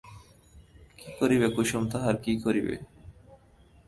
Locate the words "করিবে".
1.19-1.47, 2.43-2.75